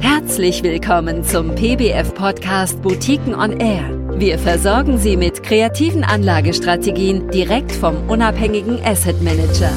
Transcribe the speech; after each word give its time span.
Herzlich 0.00 0.62
willkommen 0.62 1.22
zum 1.22 1.54
PBF-Podcast 1.54 2.82
Boutiquen 2.82 3.34
on 3.34 3.60
Air. 3.60 4.18
Wir 4.18 4.38
versorgen 4.38 4.98
Sie 4.98 5.16
mit 5.16 5.42
kreativen 5.42 6.04
Anlagestrategien 6.04 7.28
direkt 7.30 7.72
vom 7.72 8.08
unabhängigen 8.08 8.80
Asset 8.84 9.20
Manager. 9.22 9.70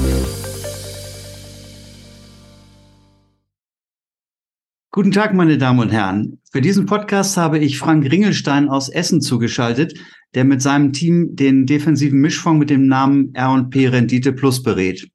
Guten 4.92 5.12
Tag, 5.12 5.36
meine 5.36 5.60
Damen 5.60 5.80
und 5.80 5.92
Herren. 5.92 6.42
Für 6.52 6.62
diesen 6.62 6.88
Podcast 6.88 7.38
habe 7.38 7.60
ich 7.60 7.78
Frank 7.78 8.12
Ringelstein 8.12 8.68
aus 8.68 8.90
Essen 8.90 9.22
zugeschaltet, 9.22 9.94
der 10.34 10.44
mit 10.44 10.62
seinem 10.62 10.92
Team 10.92 11.36
den 11.36 11.68
defensiven 11.68 12.20
Mischfonds 12.20 12.60
mit 12.60 12.72
dem 12.72 12.88
Namen 12.88 13.32
R&P 13.36 13.90
Rendite 13.90 14.34
Plus 14.34 14.64
berät. 14.64 15.08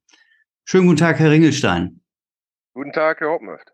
Schönen 0.64 0.86
guten 0.86 0.98
Tag, 0.98 1.18
Herr 1.18 1.32
Ringelstein. 1.32 2.00
Guten 2.74 2.92
Tag, 2.92 3.20
Herr 3.20 3.30
Hauptmacht. 3.30 3.71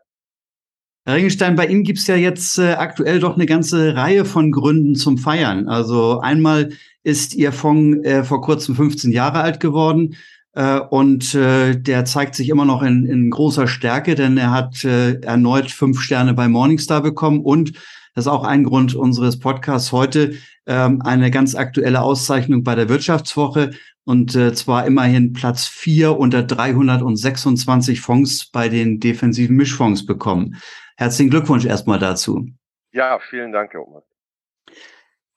Herr 1.09 1.14
Ringelstein, 1.14 1.56
bei 1.56 1.66
Ihnen 1.66 1.84
gibt 1.84 2.00
es 2.00 2.06
ja 2.06 2.16
jetzt 2.16 2.58
äh, 2.58 2.72
aktuell 2.72 3.18
doch 3.18 3.35
eine 3.35 3.46
ganze 3.46 3.96
Reihe 3.96 4.26
von 4.26 4.53
Gründen 4.53 4.94
zum 4.94 5.16
Feiern. 5.16 5.66
Also 5.66 6.21
einmal 6.21 6.68
ist 7.03 7.32
Ihr 7.35 7.50
Fonds 7.50 8.07
äh, 8.07 8.25
vor 8.25 8.43
kurzem 8.43 8.75
15 8.75 9.11
Jahre 9.11 9.40
alt 9.40 9.58
geworden 9.58 10.16
äh, 10.52 10.79
und 10.79 11.35
äh, 11.35 11.80
der 11.80 12.04
zeigt 12.04 12.35
sich 12.35 12.50
immer 12.50 12.66
noch 12.66 12.82
in, 12.82 13.07
in 13.07 13.30
großer 13.30 13.68
Stärke, 13.68 14.16
denn 14.16 14.36
er 14.36 14.50
hat 14.50 14.85
äh, 14.85 15.18
erneut 15.22 15.71
fünf 15.71 15.99
Sterne 16.02 16.35
bei 16.35 16.46
Morningstar 16.46 17.00
bekommen 17.00 17.40
und 17.40 17.72
das 18.14 18.27
ist 18.27 18.30
auch 18.30 18.44
ein 18.44 18.64
Grund 18.64 18.94
unseres 18.94 19.38
Podcasts 19.38 19.93
heute, 19.93 20.35
ähm, 20.68 21.03
eine 21.03 21.31
ganz 21.31 21.54
aktuelle 21.54 22.03
Auszeichnung 22.03 22.63
bei 22.63 22.75
der 22.75 22.89
Wirtschaftswoche 22.89 23.71
und 24.04 24.36
äh, 24.36 24.54
zwar 24.54 24.86
immerhin 24.86 25.32
Platz 25.32 25.67
vier 25.67 26.17
unter 26.18 26.43
326 26.43 28.00
Fonds 28.00 28.50
bei 28.50 28.68
den 28.68 29.00
defensiven 29.00 29.57
Mischfonds 29.57 30.07
bekommen. 30.07 30.57
Herzlichen 30.96 31.31
Glückwunsch 31.31 31.64
erstmal 31.64 31.99
dazu. 31.99 32.47
Ja, 32.92 33.19
vielen 33.31 33.53
Dank, 33.53 33.72
Herr 33.72 33.86
Omer. 33.86 34.03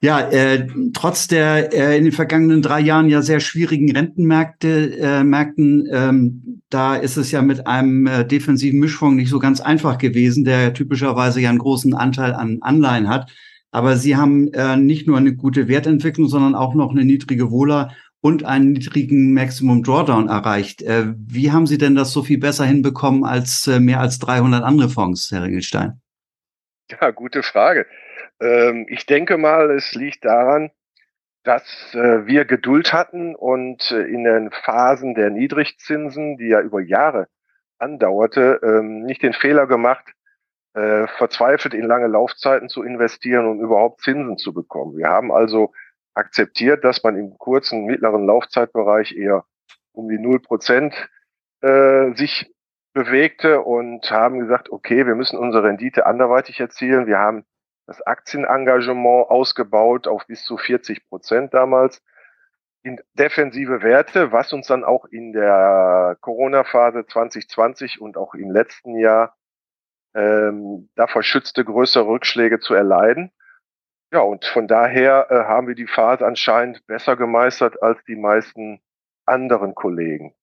Ja, 0.04 0.20
äh, 0.20 0.68
trotz 0.94 1.28
der 1.28 1.74
äh, 1.74 1.96
in 1.96 2.06
den 2.06 2.12
vergangenen 2.12 2.64
drei 2.64 2.80
Jahren 2.80 3.08
ja 3.08 3.22
sehr 3.22 3.40
schwierigen 3.40 3.92
Rentenmärkte, 3.92 4.98
äh, 4.98 5.24
Märkten, 5.24 5.88
ähm, 5.92 6.62
da 6.72 6.96
ist 6.96 7.18
es 7.18 7.30
ja 7.30 7.44
mit 7.44 7.68
einem 7.68 8.08
äh, 8.08 8.26
defensiven 8.26 8.80
Mischfonds 8.80 9.16
nicht 9.16 9.30
so 9.30 9.38
ganz 9.38 9.62
einfach 9.62 10.00
gewesen, 10.00 10.44
der 10.44 10.74
typischerweise 10.74 11.40
ja 11.40 11.50
einen 11.50 11.60
großen 11.60 11.94
Anteil 11.94 12.34
an 12.34 12.58
Anleihen 12.62 13.10
hat. 13.10 13.32
Aber 13.72 13.96
Sie 13.96 14.18
haben 14.18 14.54
äh, 14.54 14.76
nicht 14.76 15.08
nur 15.08 15.18
eine 15.18 15.34
gute 15.34 15.68
Wertentwicklung, 15.68 16.28
sondern 16.28 16.56
auch 16.56 16.74
noch 16.76 16.92
eine 16.92 17.06
niedrige 17.06 17.52
Wohler 17.52 17.96
und 18.20 18.46
einen 18.46 18.74
niedrigen 18.74 19.34
Maximum 19.34 19.84
Drawdown 19.84 20.28
erreicht. 20.28 20.82
Äh, 20.84 21.14
wie 21.18 21.52
haben 21.52 21.66
Sie 21.66 21.78
denn 21.78 21.96
das 21.96 22.12
so 22.12 22.22
viel 22.22 22.38
besser 22.38 22.66
hinbekommen 22.66 23.24
als 23.26 23.68
äh, 23.68 23.80
mehr 23.80 24.00
als 24.00 24.20
300 24.20 24.64
andere 24.64 24.90
Fonds, 24.90 25.32
Herr 25.32 25.44
Ringelstein? 25.44 26.02
Ja, 26.92 27.12
gute 27.12 27.42
Frage. 27.42 27.88
Ähm, 28.40 28.86
ich 28.90 29.06
denke 29.06 29.38
mal, 29.38 29.72
es 29.72 29.94
liegt 29.96 30.26
daran, 30.26 30.72
dass 31.44 31.64
äh, 31.96 32.28
wir 32.28 32.46
Geduld 32.46 32.94
hatten 32.94 33.36
und 33.36 33.90
in 33.92 34.24
den 34.24 34.52
Phasen 34.52 35.16
der 35.16 35.32
Niedrigzinsen, 35.32 36.38
die 36.38 36.50
ja 36.50 36.62
über 36.62 36.82
Jahre 36.82 37.28
andauerte, 37.80 38.60
ähm, 38.64 39.04
nicht 39.04 39.24
den 39.24 39.34
Fehler 39.34 39.66
gemacht, 39.66 40.06
verzweifelt 40.74 41.74
in 41.74 41.86
lange 41.86 42.08
Laufzeiten 42.08 42.70
zu 42.70 42.84
investieren, 42.84 43.46
um 43.46 43.60
überhaupt 43.60 44.02
Zinsen 44.02 44.38
zu 44.38 44.54
bekommen. 44.54 44.98
Wir 44.98 45.10
haben 45.10 45.32
also 45.32 45.74
akzeptiert, 46.14 46.84
dass 46.84 47.04
man 47.04 47.18
im 47.18 47.38
kurzen, 47.38 47.86
mittleren 47.86 48.26
Laufzeitbereich 48.26 49.16
eher 49.16 49.46
um 49.94 50.10
die 50.10 50.20
0 50.20 50.40
Prozent 50.40 50.94
äh, 51.62 52.14
sich 52.16 52.52
bewegte 52.94 53.62
und 53.62 54.10
haben 54.12 54.40
gesagt, 54.40 54.70
okay, 54.70 55.06
wir 55.06 55.16
müssen 55.16 55.38
unsere 55.38 55.64
Rendite 55.64 56.06
anderweitig 56.06 56.60
erzielen. 56.60 57.08
Wir 57.08 57.20
haben 57.20 57.46
das 57.88 58.02
Aktienengagement 58.02 59.30
ausgebaut 59.30 60.08
auf 60.08 60.26
bis 60.28 60.44
zu 60.44 60.58
40 60.58 61.08
Prozent 61.08 61.54
damals 61.54 62.02
in 62.84 63.00
defensive 63.14 63.84
Werte, 63.84 64.32
was 64.32 64.54
uns 64.54 64.68
dann 64.68 64.84
auch 64.84 65.06
in 65.06 65.34
der 65.34 66.18
Corona-Phase 66.22 67.06
2020 67.06 68.02
und 68.02 68.18
auch 68.18 68.34
im 68.34 68.52
letzten 68.52 68.98
Jahr 68.98 69.36
ähm, 70.14 70.90
davor 70.96 71.24
schützte, 71.24 71.64
größere 71.64 72.06
Rückschläge 72.06 72.60
zu 72.60 72.74
erleiden. 72.74 73.32
Ja, 74.12 74.20
und 74.20 74.46
von 74.46 74.68
daher 74.68 75.28
äh, 75.30 75.36
haben 75.46 75.68
wir 75.68 75.76
die 75.76 75.88
Phase 75.88 76.26
anscheinend 76.26 76.86
besser 76.86 77.16
gemeistert 77.16 77.82
als 77.82 77.98
die 78.06 78.18
meisten 78.18 78.82
anderen 79.26 79.74
Kollegen. 79.74 80.34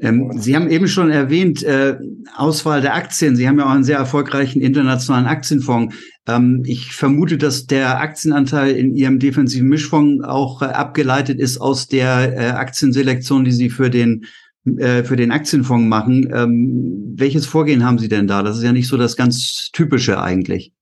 Ähm, 0.00 0.32
Sie 0.38 0.56
haben 0.56 0.70
eben 0.70 0.88
schon 0.88 1.10
erwähnt, 1.10 1.62
äh, 1.62 1.96
Auswahl 2.34 2.80
der 2.80 2.94
Aktien. 2.94 3.36
Sie 3.36 3.48
haben 3.48 3.58
ja 3.58 3.66
auch 3.66 3.70
einen 3.70 3.84
sehr 3.84 3.96
erfolgreichen 3.96 4.60
internationalen 4.60 5.26
Aktienfonds. 5.26 5.94
Ähm, 6.26 6.62
ich 6.66 6.92
vermute, 6.92 7.38
dass 7.38 7.66
der 7.66 8.00
Aktienanteil 8.00 8.72
in 8.72 8.94
Ihrem 8.96 9.20
defensiven 9.20 9.68
Mischfonds 9.68 10.24
auch 10.24 10.62
äh, 10.62 10.66
abgeleitet 10.66 11.38
ist 11.38 11.58
aus 11.58 11.86
der 11.86 12.36
äh, 12.36 12.50
Aktienselektion, 12.50 13.44
die 13.44 13.52
Sie 13.52 13.70
für 13.70 13.88
den 13.88 14.26
äh, 14.66 15.04
für 15.04 15.16
den 15.16 15.30
Aktienfonds 15.30 15.86
machen. 15.88 16.32
Ähm, 16.34 17.14
welches 17.16 17.46
Vorgehen 17.46 17.84
haben 17.84 17.98
Sie 17.98 18.08
denn 18.08 18.26
da? 18.26 18.42
Das 18.42 18.56
ist 18.56 18.64
ja 18.64 18.72
nicht 18.72 18.88
so 18.88 18.96
das 18.96 19.16
ganz 19.16 19.70
typische 19.72 20.20
eigentlich. 20.20 20.72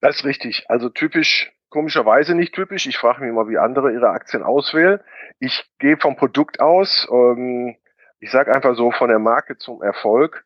Das 0.00 0.16
ist 0.16 0.24
richtig. 0.24 0.64
Also 0.68 0.88
typisch, 0.88 1.52
komischerweise 1.70 2.34
nicht 2.34 2.54
typisch. 2.54 2.86
Ich 2.86 2.98
frage 2.98 3.24
mich 3.24 3.32
mal, 3.32 3.48
wie 3.48 3.58
andere 3.58 3.92
ihre 3.92 4.10
Aktien 4.10 4.42
auswählen. 4.42 5.00
Ich 5.40 5.64
gehe 5.78 5.96
vom 5.96 6.16
Produkt 6.16 6.60
aus. 6.60 7.08
Ähm, 7.10 7.76
ich 8.20 8.30
sage 8.30 8.54
einfach 8.54 8.76
so 8.76 8.90
von 8.90 9.08
der 9.08 9.18
Marke 9.18 9.56
zum 9.58 9.82
Erfolg. 9.82 10.44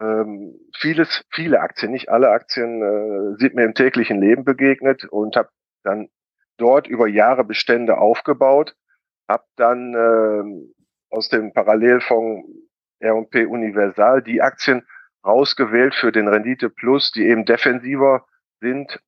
Ähm, 0.00 0.54
vieles, 0.78 1.24
viele 1.30 1.60
Aktien, 1.60 1.92
nicht 1.92 2.08
alle 2.08 2.30
Aktien, 2.30 2.82
äh, 2.82 3.38
sind 3.38 3.54
mir 3.54 3.64
im 3.64 3.74
täglichen 3.74 4.20
Leben 4.20 4.44
begegnet 4.44 5.04
und 5.04 5.36
habe 5.36 5.48
dann 5.82 6.08
dort 6.56 6.86
über 6.86 7.06
Jahre 7.06 7.44
Bestände 7.44 7.98
aufgebaut, 7.98 8.74
habe 9.28 9.44
dann 9.56 9.94
äh, 9.94 10.83
aus 11.14 11.28
dem 11.28 11.52
Parallelfonds 11.52 12.48
R&P 12.98 13.46
Universal 13.46 14.22
die 14.22 14.42
Aktien 14.42 14.86
rausgewählt 15.24 15.94
für 15.94 16.12
den 16.12 16.28
Rendite 16.28 16.68
Plus, 16.68 17.12
die 17.12 17.26
eben 17.28 17.44
defensiver 17.44 18.26
sind, 18.60 19.00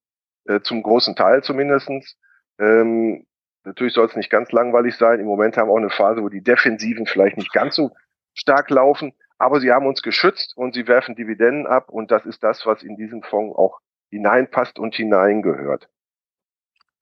äh, 0.46 0.60
zum 0.60 0.82
großen 0.82 1.16
Teil 1.16 1.42
zumindestens. 1.42 2.16
Ähm, 2.58 3.26
natürlich 3.64 3.94
soll 3.94 4.06
es 4.06 4.16
nicht 4.16 4.30
ganz 4.30 4.52
langweilig 4.52 4.96
sein. 4.96 5.20
Im 5.20 5.26
Moment 5.26 5.56
haben 5.56 5.68
wir 5.68 5.72
auch 5.72 5.78
eine 5.78 5.90
Phase, 5.90 6.22
wo 6.22 6.28
die 6.28 6.42
Defensiven 6.42 7.06
vielleicht 7.06 7.36
nicht 7.36 7.52
ganz 7.52 7.74
so 7.74 7.90
stark 8.34 8.70
laufen, 8.70 9.12
aber 9.38 9.60
sie 9.60 9.72
haben 9.72 9.86
uns 9.86 10.02
geschützt 10.02 10.56
und 10.56 10.74
sie 10.74 10.86
werfen 10.86 11.16
Dividenden 11.16 11.66
ab 11.66 11.90
und 11.90 12.10
das 12.10 12.24
ist 12.24 12.42
das, 12.42 12.64
was 12.66 12.82
in 12.82 12.96
diesen 12.96 13.22
Fonds 13.22 13.56
auch 13.56 13.80
hineinpasst 14.10 14.78
und 14.78 14.94
hineingehört. 14.94 15.88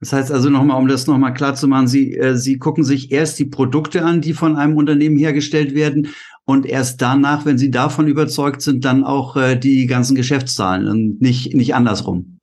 Das 0.04 0.12
heißt 0.12 0.32
also 0.32 0.50
nochmal, 0.50 0.76
um 0.76 0.86
das 0.86 1.06
nochmal 1.06 1.32
klar 1.32 1.54
zu 1.54 1.66
machen, 1.66 1.86
Sie, 1.86 2.14
äh, 2.14 2.34
Sie 2.34 2.58
gucken 2.58 2.84
sich 2.84 3.10
erst 3.10 3.38
die 3.38 3.46
Produkte 3.46 4.02
an, 4.02 4.20
die 4.20 4.34
von 4.34 4.56
einem 4.58 4.76
Unternehmen 4.76 5.16
hergestellt 5.16 5.74
werden 5.74 6.14
und 6.44 6.66
erst 6.66 7.00
danach, 7.00 7.46
wenn 7.46 7.56
Sie 7.56 7.70
davon 7.70 8.06
überzeugt 8.06 8.60
sind, 8.60 8.84
dann 8.84 9.02
auch 9.02 9.34
äh, 9.38 9.56
die 9.56 9.86
ganzen 9.86 10.14
Geschäftszahlen 10.14 10.90
und 10.90 11.22
nicht, 11.22 11.54
nicht 11.54 11.74
andersrum. 11.74 12.38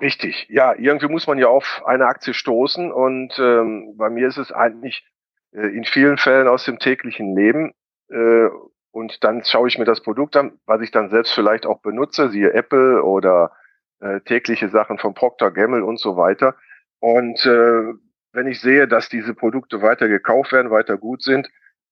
Richtig, 0.00 0.48
ja, 0.50 0.74
irgendwie 0.76 1.06
muss 1.06 1.28
man 1.28 1.38
ja 1.38 1.46
auf 1.46 1.82
eine 1.86 2.06
Aktie 2.06 2.34
stoßen 2.34 2.90
und 2.90 3.32
ähm, 3.38 3.94
bei 3.96 4.10
mir 4.10 4.26
ist 4.26 4.38
es 4.38 4.50
eigentlich 4.50 5.04
äh, 5.52 5.68
in 5.68 5.84
vielen 5.84 6.18
Fällen 6.18 6.48
aus 6.48 6.64
dem 6.64 6.80
täglichen 6.80 7.36
Leben 7.36 7.74
äh, 8.10 8.48
und 8.90 9.22
dann 9.22 9.44
schaue 9.44 9.68
ich 9.68 9.78
mir 9.78 9.84
das 9.84 10.02
Produkt 10.02 10.34
an, 10.34 10.58
was 10.66 10.80
ich 10.80 10.90
dann 10.90 11.10
selbst 11.10 11.32
vielleicht 11.32 11.64
auch 11.64 11.78
benutze, 11.78 12.28
siehe 12.30 12.52
Apple 12.54 13.04
oder 13.04 13.52
äh, 14.00 14.18
tägliche 14.22 14.68
Sachen 14.68 14.98
von 14.98 15.14
Procter 15.14 15.52
Gamble 15.52 15.84
und 15.84 16.00
so 16.00 16.16
weiter. 16.16 16.56
Und 17.00 17.44
äh, 17.46 17.94
wenn 18.32 18.46
ich 18.46 18.60
sehe, 18.60 18.88
dass 18.88 19.08
diese 19.08 19.34
Produkte 19.34 19.82
weiter 19.82 20.08
gekauft 20.08 20.52
werden, 20.52 20.70
weiter 20.70 20.96
gut 20.96 21.22
sind, 21.22 21.48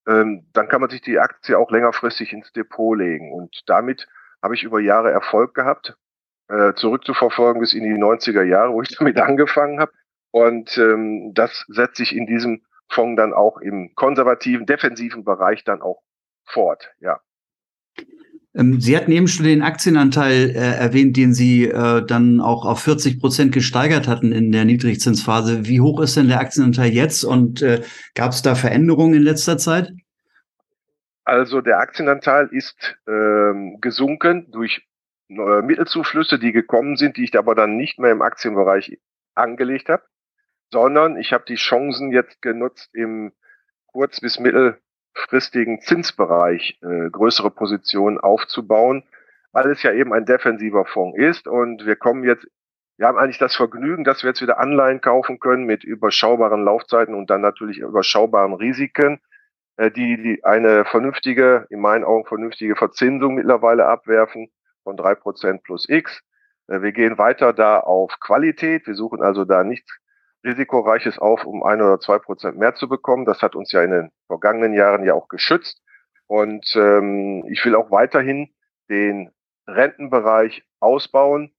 ähm, 0.06 0.46
dann 0.52 0.68
kann 0.68 0.80
man 0.80 0.90
sich 0.90 1.00
die 1.00 1.18
Aktie 1.18 1.58
auch 1.58 1.70
längerfristig 1.70 2.32
ins 2.32 2.52
Depot 2.52 2.96
legen. 2.96 3.32
Und 3.32 3.62
damit 3.66 4.06
habe 4.42 4.54
ich 4.54 4.62
über 4.62 4.80
Jahre 4.80 5.10
Erfolg 5.10 5.54
gehabt 5.54 5.96
äh, 6.48 6.74
zurückzuverfolgen 6.74 7.60
bis 7.60 7.72
in 7.72 7.84
die 7.84 8.00
90er 8.00 8.42
Jahre, 8.42 8.72
wo 8.72 8.82
ich 8.82 8.88
damit 8.98 9.18
angefangen 9.18 9.80
habe. 9.80 9.92
Und 10.30 10.76
ähm, 10.78 11.32
das 11.34 11.64
setzt 11.68 11.96
sich 11.96 12.14
in 12.14 12.26
diesem 12.26 12.62
Fonds 12.88 13.20
dann 13.20 13.32
auch 13.32 13.58
im 13.58 13.94
konservativen, 13.94 14.66
defensiven 14.66 15.24
Bereich 15.24 15.64
dann 15.64 15.82
auch 15.82 16.02
fort, 16.44 16.92
ja. 17.00 17.20
Ähm, 18.56 18.80
Sie 18.80 18.96
hatten 18.96 19.12
eben 19.12 19.28
schon 19.28 19.44
den 19.44 19.62
Aktienanteil 19.62 20.50
äh, 20.50 20.78
erwähnt, 20.78 21.16
den 21.16 21.34
Sie 21.34 21.66
äh, 21.66 22.04
dann 22.04 22.40
auch 22.40 22.64
auf 22.64 22.80
40 22.80 23.20
Prozent 23.20 23.52
gesteigert 23.52 24.08
hatten 24.08 24.32
in 24.32 24.50
der 24.50 24.64
Niedrigzinsphase. 24.64 25.66
Wie 25.66 25.80
hoch 25.80 26.00
ist 26.00 26.16
denn 26.16 26.28
der 26.28 26.40
Aktienanteil 26.40 26.90
jetzt 26.92 27.24
und 27.24 27.60
äh, 27.62 27.82
gab 28.14 28.32
es 28.32 28.42
da 28.42 28.54
Veränderungen 28.54 29.14
in 29.14 29.22
letzter 29.22 29.58
Zeit? 29.58 29.92
Also 31.24 31.60
der 31.60 31.80
Aktienanteil 31.80 32.48
ist 32.52 32.96
ähm, 33.08 33.78
gesunken 33.80 34.50
durch 34.50 34.86
Mittelzuflüsse, 35.28 36.38
die 36.38 36.52
gekommen 36.52 36.96
sind, 36.96 37.16
die 37.16 37.24
ich 37.24 37.36
aber 37.36 37.56
dann 37.56 37.76
nicht 37.76 37.98
mehr 37.98 38.12
im 38.12 38.22
Aktienbereich 38.22 39.00
angelegt 39.34 39.88
habe, 39.88 40.04
sondern 40.70 41.16
ich 41.16 41.32
habe 41.32 41.44
die 41.48 41.56
Chancen 41.56 42.12
jetzt 42.12 42.40
genutzt 42.42 42.94
im 42.94 43.32
kurz- 43.86 44.20
bis 44.20 44.38
mittel 44.38 44.78
langfristigen 45.16 45.80
Zinsbereich 45.80 46.78
äh, 46.82 47.10
größere 47.10 47.50
Positionen 47.50 48.18
aufzubauen, 48.18 49.04
weil 49.52 49.70
es 49.70 49.82
ja 49.82 49.92
eben 49.92 50.12
ein 50.12 50.26
defensiver 50.26 50.84
Fonds 50.84 51.18
ist 51.18 51.48
und 51.48 51.86
wir 51.86 51.96
kommen 51.96 52.24
jetzt, 52.24 52.46
wir 52.98 53.06
haben 53.06 53.18
eigentlich 53.18 53.38
das 53.38 53.56
Vergnügen, 53.56 54.04
dass 54.04 54.22
wir 54.22 54.30
jetzt 54.30 54.42
wieder 54.42 54.58
Anleihen 54.58 55.00
kaufen 55.00 55.38
können 55.38 55.64
mit 55.64 55.84
überschaubaren 55.84 56.64
Laufzeiten 56.64 57.14
und 57.14 57.30
dann 57.30 57.40
natürlich 57.40 57.78
überschaubaren 57.78 58.54
Risiken, 58.54 59.20
äh, 59.76 59.90
die, 59.90 60.22
die 60.22 60.44
eine 60.44 60.84
vernünftige, 60.84 61.66
in 61.70 61.80
meinen 61.80 62.04
Augen 62.04 62.26
vernünftige 62.26 62.76
Verzinsung 62.76 63.34
mittlerweile 63.34 63.86
abwerfen 63.86 64.50
von 64.84 64.96
drei 64.96 65.14
Prozent 65.14 65.62
plus 65.62 65.88
X. 65.88 66.22
Äh, 66.68 66.82
wir 66.82 66.92
gehen 66.92 67.18
weiter 67.18 67.52
da 67.52 67.80
auf 67.80 68.20
Qualität. 68.20 68.86
Wir 68.86 68.94
suchen 68.94 69.22
also 69.22 69.44
da 69.44 69.64
nichts 69.64 69.98
Risikoreiches 70.46 71.18
auf, 71.18 71.44
um 71.44 71.62
ein 71.62 71.82
oder 71.82 72.00
zwei 72.00 72.18
Prozent 72.18 72.56
mehr 72.56 72.74
zu 72.74 72.88
bekommen. 72.88 73.24
Das 73.24 73.42
hat 73.42 73.54
uns 73.54 73.72
ja 73.72 73.82
in 73.82 73.90
den 73.90 74.10
vergangenen 74.28 74.72
Jahren 74.72 75.04
ja 75.04 75.14
auch 75.14 75.28
geschützt. 75.28 75.82
Und 76.26 76.74
ähm, 76.76 77.44
ich 77.48 77.64
will 77.64 77.74
auch 77.74 77.90
weiterhin 77.90 78.48
den 78.88 79.30
Rentenbereich 79.66 80.64
ausbauen, 80.80 81.52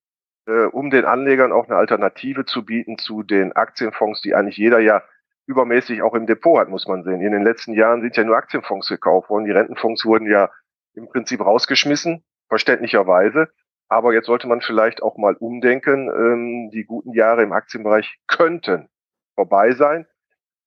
äh, 0.47 0.65
um 0.65 0.89
den 0.89 1.05
Anlegern 1.05 1.51
auch 1.51 1.67
eine 1.67 1.77
Alternative 1.77 2.45
zu 2.45 2.65
bieten 2.65 2.97
zu 2.97 3.23
den 3.23 3.53
Aktienfonds, 3.53 4.21
die 4.21 4.33
eigentlich 4.33 4.57
jeder 4.57 4.79
ja 4.79 5.03
übermäßig 5.45 6.01
auch 6.01 6.13
im 6.13 6.25
Depot 6.25 6.59
hat, 6.59 6.69
muss 6.69 6.87
man 6.87 7.03
sehen. 7.03 7.21
In 7.21 7.31
den 7.31 7.43
letzten 7.43 7.73
Jahren 7.73 8.01
sind 8.01 8.17
ja 8.17 8.23
nur 8.23 8.35
Aktienfonds 8.35 8.89
gekauft 8.89 9.29
worden. 9.29 9.45
Die 9.45 9.51
Rentenfonds 9.51 10.05
wurden 10.05 10.29
ja 10.29 10.49
im 10.93 11.07
Prinzip 11.07 11.41
rausgeschmissen, 11.41 12.23
verständlicherweise. 12.49 13.49
Aber 13.89 14.13
jetzt 14.13 14.25
sollte 14.25 14.47
man 14.47 14.61
vielleicht 14.61 15.01
auch 15.01 15.17
mal 15.17 15.35
umdenken. 15.35 16.09
Ähm, 16.09 16.69
die 16.71 16.85
guten 16.85 17.13
Jahre 17.13 17.43
im 17.43 17.53
Aktienbereich 17.53 18.19
könnten 18.27 18.89
vorbei 19.35 19.71
sein. 19.71 20.05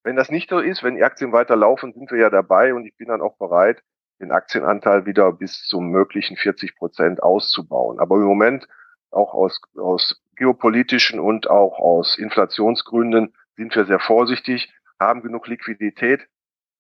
Wenn 0.03 0.17
das 0.17 0.31
nicht 0.31 0.49
so 0.49 0.61
ist, 0.61 0.83
wenn 0.83 0.97
die 0.97 1.05
Aktien 1.05 1.33
weiter 1.33 1.57
laufen, 1.57 1.93
sind 1.93 2.11
wir 2.11 2.19
ja 2.19 2.31
dabei 2.31 2.73
und 2.73 2.87
ich 2.87 2.97
bin 2.97 3.09
dann 3.09 3.21
auch 3.21 3.37
bereit, 3.37 3.83
den 4.21 4.33
Aktienanteil 4.33 5.05
wieder 5.05 5.33
bis 5.33 5.67
zum 5.67 5.91
möglichen 5.91 6.37
40 6.37 6.77
Prozent 6.77 7.23
auszubauen. 7.23 7.99
Aber 7.99 8.17
im 8.17 8.23
Moment 8.23 8.67
auch 9.11 9.35
aus, 9.35 9.61
aus 9.77 10.23
geopolitischen 10.37 11.21
und 11.21 11.51
auch 11.51 11.79
aus 11.79 12.17
Inflationsgründen 12.17 13.35
sind 13.57 13.75
wir 13.75 13.85
sehr 13.85 14.01
vorsichtig, 14.01 14.73
haben 14.99 15.23
genug 15.23 15.47
Liquidität, 15.49 16.27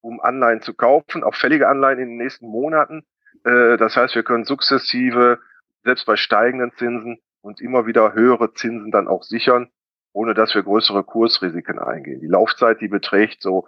um 0.00 0.20
Anleihen 0.20 0.62
zu 0.62 0.74
kaufen, 0.74 1.24
auch 1.24 1.34
fällige 1.34 1.68
Anleihen 1.68 1.98
in 1.98 2.08
den 2.10 2.16
nächsten 2.16 2.46
Monaten. 2.46 3.04
Äh, 3.44 3.76
das 3.76 3.96
heißt, 3.96 4.14
wir 4.14 4.22
können 4.22 4.44
sukzessive 4.44 5.40
selbst 5.84 6.06
bei 6.06 6.16
steigenden 6.16 6.72
Zinsen 6.76 7.20
und 7.42 7.60
immer 7.60 7.86
wieder 7.86 8.14
höhere 8.14 8.52
Zinsen 8.54 8.90
dann 8.90 9.08
auch 9.08 9.22
sichern, 9.22 9.70
ohne 10.12 10.34
dass 10.34 10.54
wir 10.54 10.62
größere 10.62 11.04
Kursrisiken 11.04 11.78
eingehen. 11.78 12.20
Die 12.20 12.26
Laufzeit, 12.26 12.80
die 12.80 12.88
beträgt 12.88 13.42
so 13.42 13.66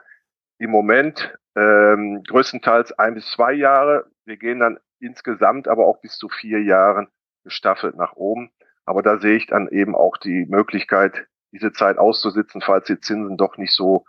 im 0.58 0.70
Moment 0.70 1.36
ähm, 1.56 2.22
größtenteils 2.24 2.92
ein 2.98 3.14
bis 3.14 3.30
zwei 3.30 3.52
Jahre. 3.52 4.06
Wir 4.24 4.36
gehen 4.36 4.60
dann 4.60 4.78
insgesamt 5.00 5.68
aber 5.68 5.86
auch 5.86 6.00
bis 6.00 6.16
zu 6.16 6.28
vier 6.28 6.62
Jahren 6.62 7.08
gestaffelt 7.44 7.96
nach 7.96 8.14
oben. 8.14 8.50
Aber 8.84 9.02
da 9.02 9.18
sehe 9.18 9.36
ich 9.36 9.46
dann 9.46 9.68
eben 9.68 9.94
auch 9.94 10.16
die 10.16 10.46
Möglichkeit, 10.46 11.26
diese 11.52 11.72
Zeit 11.72 11.98
auszusitzen, 11.98 12.60
falls 12.60 12.86
die 12.86 13.00
Zinsen 13.00 13.36
doch 13.36 13.56
nicht 13.56 13.74
so 13.74 14.04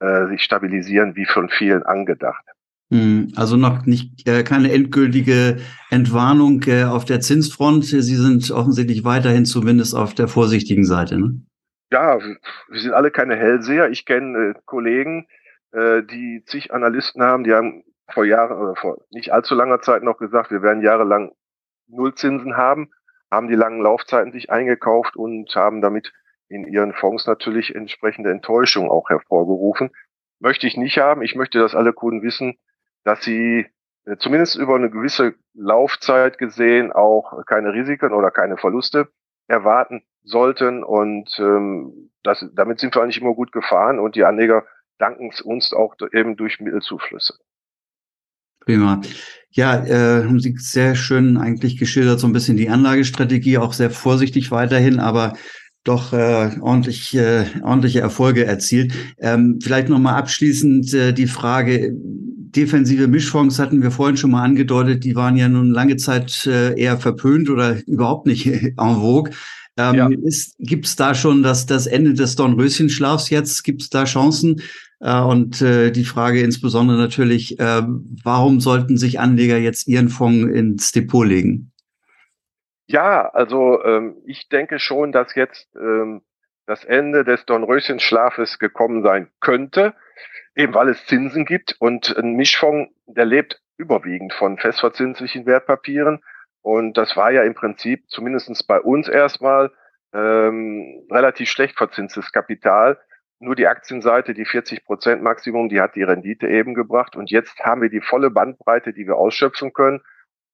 äh, 0.00 0.26
sich 0.28 0.42
stabilisieren 0.42 1.16
wie 1.16 1.26
von 1.26 1.48
vielen 1.48 1.82
angedacht. 1.82 2.44
Hm, 2.90 3.32
also 3.34 3.56
noch 3.56 3.84
nicht 3.84 4.28
äh, 4.28 4.44
keine 4.44 4.72
endgültige 4.72 5.56
Entwarnung 5.90 6.62
äh, 6.68 6.84
auf 6.84 7.04
der 7.04 7.20
Zinsfront. 7.20 7.84
Sie 7.84 8.00
sind 8.00 8.50
offensichtlich 8.52 9.04
weiterhin 9.04 9.44
zumindest 9.44 9.94
auf 9.94 10.14
der 10.14 10.28
vorsichtigen 10.28 10.84
Seite. 10.84 11.18
Ne? 11.18 11.40
Ja, 11.90 12.18
wir 12.18 12.80
sind 12.80 12.92
alle 12.92 13.10
keine 13.10 13.36
Hellseher. 13.36 13.90
Ich 13.90 14.06
kenne 14.06 14.50
äh, 14.50 14.54
Kollegen, 14.66 15.26
äh, 15.72 16.02
die 16.04 16.42
zig 16.46 16.72
Analysten 16.72 17.22
haben, 17.22 17.42
die 17.42 17.52
haben 17.52 17.82
vor 18.12 18.24
Jahren 18.24 18.56
oder 18.56 18.76
vor 18.76 18.98
nicht 19.10 19.32
allzu 19.32 19.56
langer 19.56 19.80
Zeit 19.80 20.04
noch 20.04 20.18
gesagt, 20.18 20.52
wir 20.52 20.62
werden 20.62 20.82
jahrelang 20.82 21.32
Nullzinsen 21.88 22.56
haben, 22.56 22.90
haben 23.32 23.48
die 23.48 23.56
langen 23.56 23.82
Laufzeiten 23.82 24.32
sich 24.32 24.50
eingekauft 24.50 25.16
und 25.16 25.54
haben 25.56 25.80
damit 25.80 26.12
in 26.48 26.64
ihren 26.66 26.92
Fonds 26.92 27.26
natürlich 27.26 27.74
entsprechende 27.74 28.30
Enttäuschung 28.30 28.88
auch 28.90 29.08
hervorgerufen. 29.08 29.90
Möchte 30.38 30.68
ich 30.68 30.76
nicht 30.76 30.98
haben. 30.98 31.22
Ich 31.22 31.34
möchte, 31.34 31.58
dass 31.58 31.74
alle 31.74 31.92
Kunden 31.92 32.22
wissen, 32.22 32.56
dass 33.06 33.22
sie 33.22 33.66
äh, 34.04 34.16
zumindest 34.18 34.56
über 34.56 34.74
eine 34.74 34.90
gewisse 34.90 35.34
Laufzeit 35.54 36.38
gesehen 36.38 36.92
auch 36.92 37.44
keine 37.46 37.72
Risiken 37.72 38.12
oder 38.12 38.30
keine 38.30 38.56
Verluste 38.56 39.08
erwarten 39.46 40.02
sollten. 40.24 40.82
Und 40.82 41.30
ähm, 41.38 42.10
das, 42.24 42.44
damit 42.54 42.80
sind 42.80 42.94
wir 42.94 43.02
eigentlich 43.02 43.20
immer 43.20 43.34
gut 43.34 43.52
gefahren 43.52 44.00
und 44.00 44.16
die 44.16 44.24
Anleger 44.24 44.66
danken 44.98 45.30
es 45.32 45.40
uns 45.40 45.72
auch 45.72 45.94
eben 46.12 46.36
durch 46.36 46.58
Mittelzuflüsse. 46.58 47.34
Prima. 48.60 49.00
Ja, 49.50 49.84
äh, 49.84 50.24
haben 50.24 50.40
Sie 50.40 50.56
sehr 50.56 50.96
schön 50.96 51.36
eigentlich 51.36 51.78
geschildert, 51.78 52.18
so 52.18 52.26
ein 52.26 52.32
bisschen 52.32 52.56
die 52.56 52.68
Anlagestrategie, 52.68 53.58
auch 53.58 53.72
sehr 53.72 53.90
vorsichtig 53.90 54.50
weiterhin, 54.50 54.98
aber 54.98 55.34
doch 55.84 56.12
äh, 56.12 56.50
ordentlich, 56.60 57.16
äh, 57.16 57.44
ordentliche 57.62 58.00
Erfolge 58.00 58.44
erzielt. 58.44 58.92
Ähm, 59.18 59.60
vielleicht 59.62 59.88
nochmal 59.88 60.16
abschließend 60.16 60.92
äh, 60.94 61.12
die 61.12 61.28
Frage, 61.28 61.94
defensive 62.56 63.06
Mischfonds 63.08 63.58
hatten 63.58 63.82
wir 63.82 63.90
vorhin 63.90 64.16
schon 64.16 64.30
mal 64.30 64.42
angedeutet, 64.42 65.04
die 65.04 65.14
waren 65.14 65.36
ja 65.36 65.48
nun 65.48 65.70
lange 65.70 65.96
Zeit 65.96 66.46
äh, 66.46 66.78
eher 66.80 66.96
verpönt 66.98 67.50
oder 67.50 67.76
überhaupt 67.86 68.26
nicht 68.26 68.46
en 68.46 68.74
vogue. 68.76 69.32
Ähm, 69.78 69.94
ja. 69.94 70.08
Gibt 70.58 70.86
es 70.86 70.96
da 70.96 71.14
schon 71.14 71.42
das, 71.42 71.66
das 71.66 71.86
Ende 71.86 72.14
des 72.14 72.34
Dornröschenschlafs 72.36 73.30
jetzt? 73.30 73.62
Gibt 73.62 73.82
es 73.82 73.90
da 73.90 74.04
Chancen? 74.04 74.62
Äh, 75.00 75.20
und 75.20 75.60
äh, 75.60 75.90
die 75.90 76.04
Frage 76.04 76.40
insbesondere 76.40 76.96
natürlich, 76.96 77.58
äh, 77.60 77.82
warum 78.24 78.60
sollten 78.60 78.96
sich 78.96 79.20
Anleger 79.20 79.58
jetzt 79.58 79.86
ihren 79.86 80.08
Fonds 80.08 80.50
ins 80.52 80.92
Depot 80.92 81.26
legen? 81.26 81.72
Ja, 82.88 83.28
also 83.28 83.82
ähm, 83.84 84.16
ich 84.24 84.48
denke 84.48 84.78
schon, 84.78 85.12
dass 85.12 85.34
jetzt 85.34 85.68
ähm, 85.76 86.22
das 86.66 86.84
Ende 86.84 87.24
des 87.24 87.44
Dornröschenschlafes 87.44 88.58
gekommen 88.58 89.02
sein 89.02 89.28
könnte, 89.40 89.94
eben 90.54 90.74
weil 90.74 90.88
es 90.88 91.04
Zinsen 91.06 91.44
gibt 91.44 91.76
und 91.78 92.16
ein 92.16 92.34
Mischfonds, 92.34 92.92
der 93.06 93.24
lebt 93.24 93.60
überwiegend 93.76 94.32
von 94.32 94.58
festverzinslichen 94.58 95.46
Wertpapieren. 95.46 96.22
Und 96.62 96.96
das 96.96 97.16
war 97.16 97.30
ja 97.30 97.42
im 97.42 97.54
Prinzip, 97.54 98.08
zumindestens 98.08 98.64
bei 98.64 98.80
uns 98.80 99.08
erstmal, 99.08 99.70
ähm, 100.12 101.06
relativ 101.10 101.48
schlecht 101.48 101.76
verzinstes 101.76 102.32
Kapital. 102.32 102.98
Nur 103.38 103.54
die 103.54 103.66
Aktienseite, 103.66 104.32
die 104.32 104.46
40 104.46 104.84
Prozent 104.84 105.22
Maximum, 105.22 105.68
die 105.68 105.80
hat 105.80 105.94
die 105.94 106.02
Rendite 106.02 106.48
eben 106.48 106.74
gebracht. 106.74 107.16
Und 107.16 107.30
jetzt 107.30 107.60
haben 107.60 107.82
wir 107.82 107.90
die 107.90 108.00
volle 108.00 108.30
Bandbreite, 108.30 108.92
die 108.92 109.06
wir 109.06 109.16
ausschöpfen 109.16 109.72
können. 109.72 110.00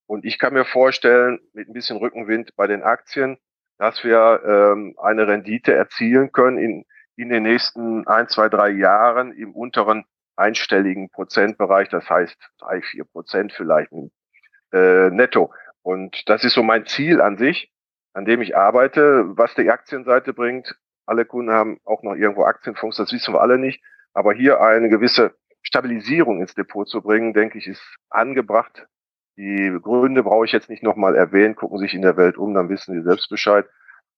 Und 0.06 0.25
ich 0.25 0.38
kann 0.38 0.53
mir 0.53 0.65
vorstellen, 0.65 1.38
mit 1.53 1.69
ein 1.69 1.73
bisschen 1.73 1.97
Rückenwind 1.97 2.56
bei 2.56 2.67
den 2.67 2.82
Aktien, 2.82 3.39
dass 3.79 4.05
wir 4.05 4.43
ähm, 4.44 4.96
eine 5.01 5.27
Rendite 5.29 5.72
erzielen 5.72 6.32
können 6.32 6.58
in, 6.58 6.84
in 7.22 7.31
den 7.31 7.44
nächsten 7.44 8.06
ein, 8.06 8.29
zwei, 8.29 8.48
drei 8.48 8.70
Jahren 8.70 9.32
im 9.32 9.55
unteren 9.55 10.05
einstelligen 10.36 11.10
Prozentbereich, 11.10 11.88
das 11.88 12.08
heißt 12.08 12.36
drei, 12.58 12.82
vier 12.82 13.05
Prozent 13.05 13.52
vielleicht 13.52 13.93
äh, 14.72 15.10
netto. 15.10 15.52
Und 15.82 16.29
das 16.29 16.44
ist 16.44 16.55
so 16.55 16.62
mein 16.62 16.86
Ziel 16.86 17.20
an 17.20 17.38
sich, 17.38 17.72
an 18.12 18.24
dem 18.24 18.41
ich 18.41 18.56
arbeite, 18.56 19.24
was 19.36 19.55
die 19.55 19.70
Aktienseite 19.70 20.32
bringt. 20.32 20.76
Alle 21.06 21.24
Kunden 21.24 21.52
haben 21.52 21.81
auch 21.84 22.02
noch 22.02 22.14
irgendwo 22.14 22.44
Aktienfonds, 22.44 22.96
das 22.96 23.12
wissen 23.12 23.34
wir 23.34 23.41
alle 23.41 23.58
nicht. 23.58 23.82
Aber 24.14 24.32
hier 24.32 24.60
eine 24.60 24.88
gewisse 24.88 25.34
Stabilisierung 25.62 26.41
ins 26.41 26.55
Depot 26.55 26.88
zu 26.88 27.02
bringen, 27.02 27.32
denke 27.32 27.58
ich, 27.58 27.67
ist 27.67 27.82
angebracht. 28.10 28.86
Die 29.36 29.76
Gründe 29.81 30.22
brauche 30.22 30.44
ich 30.44 30.52
jetzt 30.52 30.69
nicht 30.69 30.82
nochmal 30.82 31.17
erwähnen, 31.17 31.55
gucken 31.55 31.79
sich 31.79 31.94
in 31.94 32.02
der 32.02 32.17
Welt 32.17 32.36
um, 32.36 32.52
dann 32.55 32.69
wissen 32.69 32.94
Sie 32.94 33.02
selbst 33.02 33.29
Bescheid. 33.31 33.67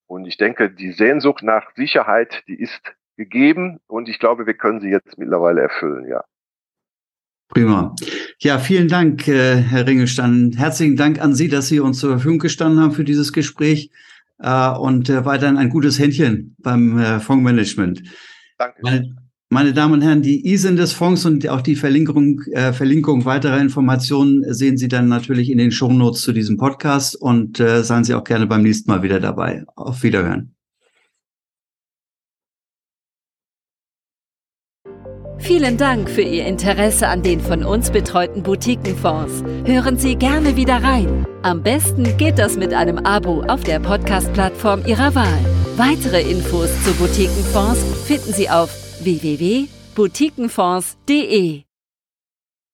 Und 0.06 0.26
ich 0.26 0.36
denke, 0.36 0.70
die 0.70 0.92
Sehnsucht 0.92 1.42
nach 1.42 1.74
Sicherheit, 1.74 2.42
die 2.46 2.60
ist 2.60 2.80
gegeben 3.16 3.80
und 3.86 4.08
ich 4.08 4.18
glaube, 4.18 4.46
wir 4.46 4.54
können 4.54 4.80
sie 4.80 4.90
jetzt 4.90 5.18
mittlerweile 5.18 5.62
erfüllen, 5.62 6.08
ja. 6.08 6.24
Prima. 7.48 7.94
Ja, 8.38 8.58
vielen 8.58 8.88
Dank, 8.88 9.28
äh, 9.28 9.56
Herr 9.56 9.86
Ringelstein. 9.86 10.54
Herzlichen 10.56 10.96
Dank 10.96 11.20
an 11.20 11.34
Sie, 11.34 11.48
dass 11.48 11.68
Sie 11.68 11.78
uns 11.78 12.00
zur 12.00 12.10
Verfügung 12.10 12.38
gestanden 12.38 12.80
haben 12.80 12.92
für 12.92 13.04
dieses 13.04 13.32
Gespräch 13.32 13.90
äh, 14.38 14.70
und 14.70 15.08
äh, 15.08 15.24
weiterhin 15.24 15.56
ein 15.56 15.68
gutes 15.68 15.98
Händchen 15.98 16.56
beim 16.58 16.98
äh, 16.98 17.20
Fondsmanagement. 17.20 18.02
Danke. 18.58 18.78
Meine, 18.82 19.16
meine 19.54 19.72
Damen 19.72 19.94
und 19.94 20.02
Herren, 20.02 20.20
die 20.20 20.52
ISIN 20.52 20.74
des 20.74 20.92
Fonds 20.92 21.24
und 21.24 21.48
auch 21.48 21.60
die 21.60 21.76
Verlinkung, 21.76 22.40
äh, 22.52 22.72
Verlinkung 22.72 23.24
weiterer 23.24 23.60
Informationen 23.60 24.52
sehen 24.52 24.76
Sie 24.76 24.88
dann 24.88 25.06
natürlich 25.06 25.48
in 25.48 25.58
den 25.58 25.70
Shownotes 25.70 26.22
zu 26.22 26.32
diesem 26.32 26.56
Podcast 26.56 27.14
und 27.14 27.60
äh, 27.60 27.84
seien 27.84 28.02
Sie 28.02 28.14
auch 28.14 28.24
gerne 28.24 28.48
beim 28.48 28.62
nächsten 28.62 28.90
Mal 28.90 29.04
wieder 29.04 29.20
dabei. 29.20 29.64
Auf 29.76 30.02
Wiederhören. 30.02 30.56
Vielen 35.38 35.76
Dank 35.76 36.10
für 36.10 36.22
Ihr 36.22 36.46
Interesse 36.46 37.06
an 37.06 37.22
den 37.22 37.38
von 37.38 37.62
uns 37.62 37.92
betreuten 37.92 38.42
Boutiquenfonds. 38.42 39.44
Hören 39.64 39.98
Sie 39.98 40.16
gerne 40.16 40.56
wieder 40.56 40.82
rein. 40.82 41.26
Am 41.42 41.62
besten 41.62 42.16
geht 42.16 42.40
das 42.40 42.56
mit 42.56 42.74
einem 42.74 42.98
Abo 42.98 43.42
auf 43.42 43.62
der 43.62 43.78
Podcast-Plattform 43.78 44.82
Ihrer 44.84 45.14
Wahl. 45.14 45.44
Weitere 45.76 46.22
Infos 46.22 46.70
zu 46.82 46.92
Boutiquenfonds 46.94 47.78
finden 48.04 48.32
Sie 48.32 48.50
auf 48.50 48.83
www.boutiquenfonds.de 49.04 51.63